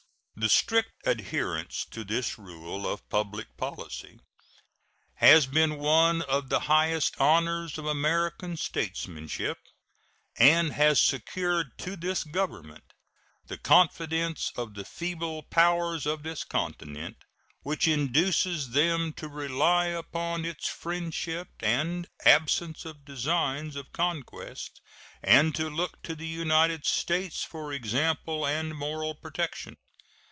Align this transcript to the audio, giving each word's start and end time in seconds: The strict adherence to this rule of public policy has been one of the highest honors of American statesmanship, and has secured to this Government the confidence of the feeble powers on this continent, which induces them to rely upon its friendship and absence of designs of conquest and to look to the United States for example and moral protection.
The 0.33 0.49
strict 0.49 1.05
adherence 1.05 1.85
to 1.91 2.03
this 2.03 2.39
rule 2.39 2.91
of 2.91 3.07
public 3.09 3.55
policy 3.57 4.19
has 5.15 5.45
been 5.45 5.77
one 5.77 6.23
of 6.23 6.49
the 6.49 6.61
highest 6.61 7.21
honors 7.21 7.77
of 7.77 7.85
American 7.85 8.57
statesmanship, 8.57 9.59
and 10.39 10.73
has 10.73 10.99
secured 10.99 11.77
to 11.79 11.95
this 11.95 12.23
Government 12.23 12.91
the 13.45 13.59
confidence 13.59 14.51
of 14.57 14.73
the 14.73 14.83
feeble 14.83 15.43
powers 15.43 16.07
on 16.07 16.23
this 16.23 16.43
continent, 16.43 17.17
which 17.61 17.87
induces 17.87 18.71
them 18.71 19.13
to 19.13 19.27
rely 19.27 19.87
upon 19.87 20.43
its 20.43 20.67
friendship 20.67 21.49
and 21.59 22.07
absence 22.25 22.83
of 22.83 23.05
designs 23.05 23.75
of 23.75 23.93
conquest 23.93 24.81
and 25.21 25.53
to 25.53 25.69
look 25.69 26.01
to 26.01 26.15
the 26.15 26.25
United 26.27 26.83
States 26.83 27.43
for 27.43 27.71
example 27.71 28.47
and 28.47 28.75
moral 28.75 29.13
protection. 29.13 29.77